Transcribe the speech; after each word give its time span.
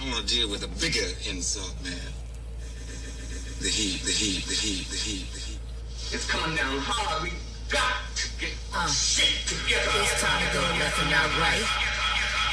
I 0.00 0.08
want 0.08 0.26
to 0.26 0.34
deal 0.34 0.48
with 0.48 0.64
a 0.64 0.72
bigger 0.80 1.04
insult, 1.28 1.76
man. 1.84 1.92
The 3.60 3.68
heat, 3.68 4.00
the 4.00 4.08
heat, 4.08 4.48
the 4.48 4.56
heat, 4.56 4.88
the 4.88 4.96
heat, 4.96 5.28
the 5.28 5.40
heat. 5.44 5.60
It's 6.08 6.24
coming 6.24 6.56
down 6.56 6.80
hard. 6.80 7.20
We 7.20 7.36
got 7.68 8.00
to 8.16 8.24
get 8.40 8.56
uh, 8.72 8.88
shit 8.88 9.28
together. 9.44 9.92
It's 10.00 10.16
time 10.24 10.40
to 10.40 10.48
go 10.56 10.64
left 10.80 10.96
and 11.04 11.12
not 11.12 11.28
right. 11.36 11.68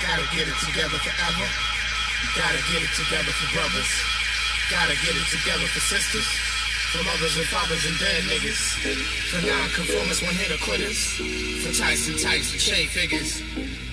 Gotta 0.03 0.27
get 0.35 0.43
it 0.43 0.59
together 0.59 0.99
forever. 0.99 1.47
Gotta 2.35 2.59
get 2.67 2.83
it 2.83 2.91
together 2.99 3.31
for 3.31 3.47
brothers. 3.55 3.91
Gotta 4.67 4.99
get 4.99 5.15
it 5.15 5.27
together 5.31 5.71
for 5.71 5.79
sisters. 5.87 6.27
For 6.97 7.03
mothers 7.03 7.37
and 7.37 7.45
fathers 7.45 7.85
and 7.85 7.99
dead 7.99 8.23
niggas. 8.23 8.57
For 9.29 9.45
non-conformists, 9.45 10.23
one-hitter 10.23 10.57
quitters. 10.63 11.13
For 11.61 11.71
Tyson 11.79 12.17
types 12.17 12.51
and 12.53 12.59
shade 12.59 12.89
figures. 12.89 13.43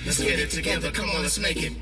Let's 0.07 0.19
get 0.19 0.39
it 0.39 0.49
together. 0.49 0.89
Come 0.89 1.11
on, 1.11 1.21
let's 1.21 1.37
make 1.37 1.61
it. 1.61 1.73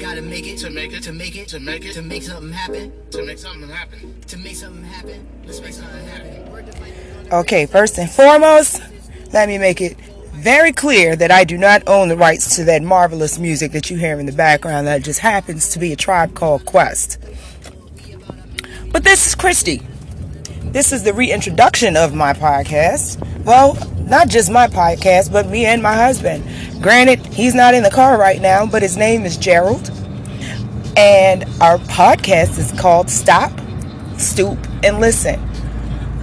Gotta 0.00 0.22
make 0.22 0.44
it 0.48 0.58
to 0.58 0.70
make 0.70 0.92
it 0.92 1.04
to 1.04 1.12
make 1.12 1.36
it 1.36 1.46
to 1.50 1.60
make 1.60 1.84
it 1.84 1.92
to 1.92 2.02
make 2.02 2.24
something 2.24 2.52
happen. 2.52 2.92
To 3.12 3.24
make 3.24 3.38
something 3.38 3.68
happen. 3.68 4.20
To 4.26 4.36
make 4.38 4.56
something 4.56 4.82
happen. 4.82 5.24
Let's 5.46 5.60
make 5.60 5.72
something 5.72 6.04
happen. 6.04 7.28
Okay, 7.30 7.66
first 7.66 7.96
and 7.98 8.10
foremost, 8.10 8.82
let 9.32 9.46
me 9.46 9.58
make 9.58 9.80
it 9.80 9.96
very 10.32 10.72
clear 10.72 11.14
that 11.14 11.30
I 11.30 11.44
do 11.44 11.58
not 11.58 11.86
own 11.86 12.08
the 12.08 12.16
rights 12.16 12.56
to 12.56 12.64
that 12.64 12.82
marvelous 12.82 13.38
music 13.38 13.70
that 13.70 13.88
you 13.88 13.98
hear 13.98 14.18
in 14.18 14.26
the 14.26 14.32
background 14.32 14.88
that 14.88 15.04
just 15.04 15.20
happens 15.20 15.68
to 15.74 15.78
be 15.78 15.92
a 15.92 15.96
tribe 15.96 16.34
called 16.34 16.66
Quest. 16.66 17.18
But 18.90 19.04
this 19.04 19.28
is 19.28 19.36
Christy. 19.36 19.80
This 20.70 20.92
is 20.92 21.02
the 21.02 21.12
reintroduction 21.12 21.96
of 21.96 22.14
my 22.14 22.32
podcast. 22.32 23.18
Well, 23.44 23.74
not 24.08 24.28
just 24.28 24.50
my 24.50 24.68
podcast, 24.68 25.30
but 25.30 25.48
me 25.48 25.66
and 25.66 25.82
my 25.82 25.94
husband. 25.94 26.44
Granted, 26.82 27.18
he's 27.26 27.54
not 27.54 27.74
in 27.74 27.82
the 27.82 27.90
car 27.90 28.18
right 28.18 28.40
now, 28.40 28.64
but 28.64 28.80
his 28.80 28.96
name 28.96 29.24
is 29.24 29.36
Gerald. 29.36 29.90
And 30.96 31.44
our 31.60 31.78
podcast 31.78 32.58
is 32.58 32.72
called 32.80 33.10
Stop, 33.10 33.52
Stoop, 34.18 34.58
and 34.82 35.00
Listen, 35.00 35.40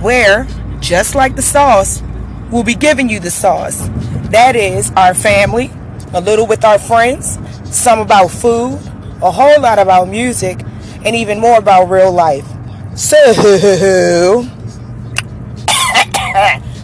where, 0.02 0.48
just 0.80 1.14
like 1.16 1.36
the 1.36 1.42
sauce, 1.42 2.02
we'll 2.50 2.64
be 2.64 2.76
giving 2.76 3.10
you 3.10 3.20
the 3.20 3.32
sauce. 3.32 3.88
That 4.30 4.56
is 4.56 4.92
our 4.92 5.14
family, 5.14 5.70
a 6.14 6.22
little 6.22 6.48
with 6.48 6.64
our 6.64 6.80
friends, 6.80 7.38
some 7.66 8.00
about 8.00 8.30
food, 8.30 8.80
a 9.22 9.32
whole 9.32 9.62
lot 9.62 9.80
about 9.80 10.08
music, 10.08 10.62
and 11.06 11.16
even 11.16 11.40
more 11.40 11.58
about 11.58 11.90
real 11.90 12.12
life. 12.12 12.48
So, 13.00 14.46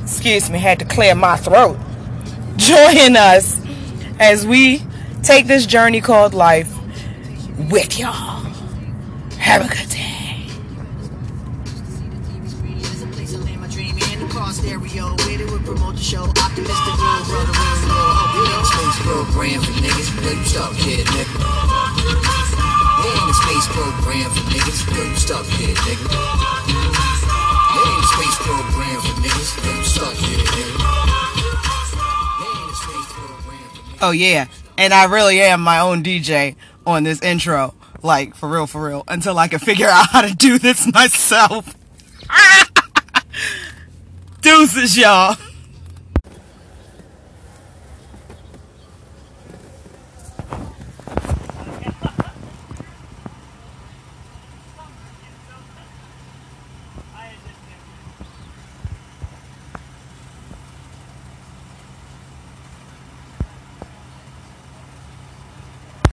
excuse 0.02 0.50
me, 0.50 0.60
had 0.60 0.80
to 0.80 0.86
clear 0.86 1.14
my 1.14 1.36
throat. 1.36 1.78
Join 2.56 3.18
us 3.18 3.60
as 4.18 4.48
we 4.48 4.82
take 5.24 5.46
this 5.48 5.66
journey 5.66 6.00
called 6.00 6.34
life 6.34 6.74
with 7.70 8.00
y'all. 8.00 8.46
Have 9.40 9.66
a 9.66 9.68
good 9.68 9.90
day. 9.90 10.48
Stereo, 14.54 15.16
where 15.18 15.38
they 15.38 15.46
would 15.46 15.66
promote 15.66 15.96
the 15.96 16.02
show. 16.02 16.24
Optimistic, 16.24 16.96
real 16.96 17.26
brother, 17.26 17.52
real, 17.52 17.76
real. 17.84 17.92
Hope 17.92 18.36
you 18.36 18.44
know 18.54 18.64
space 18.64 19.00
program 19.04 19.62
for 19.62 19.74
niggas. 19.84 20.24
Where 20.24 20.34
you 20.34 20.46
stop, 20.46 20.74
kid, 20.76 21.06
nigga. 21.08 22.45
Space 23.46 23.68
program 23.68 24.30
for 24.32 24.42
niggas. 24.50 24.88
Where 24.92 25.06
you 25.08 25.16
stop, 25.16 25.46
kid, 25.46 25.78
nigga. 25.78 26.10
There 27.74 27.86
ain't 27.86 28.04
a 28.04 28.08
space 28.08 28.38
program 28.42 29.00
for 29.02 29.16
niggas. 29.22 29.64
Where 29.64 29.76
you 29.78 29.84
stop, 29.84 30.14
kid, 30.16 30.40
nigga. 30.40 30.82
Oh 34.02 34.12
yeah, 34.12 34.48
and 34.78 34.94
I 34.94 35.06
really 35.06 35.40
am 35.42 35.62
my 35.62 35.80
own 35.80 36.04
DJ 36.04 36.56
on 36.86 37.04
this 37.04 37.22
intro. 37.22 37.74
Like 38.02 38.36
for 38.36 38.50
real, 38.50 38.68
for 38.68 38.84
real. 38.84 39.04
Until 39.08 39.38
I 39.38 39.48
can 39.48 39.60
figure 39.60 39.88
out 39.88 40.10
how 40.10 40.22
to 40.22 40.34
do 40.36 40.60
this 40.60 40.86
myself. 40.94 41.74
Deuces, 44.42 44.98
y'all. 44.98 45.36